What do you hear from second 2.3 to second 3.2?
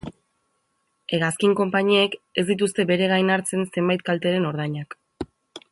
ez dituzte bere